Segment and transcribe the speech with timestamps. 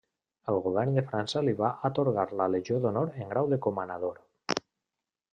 [0.51, 4.17] El Govern de França li va atorgar la Legió d'Honor en grau de comanador.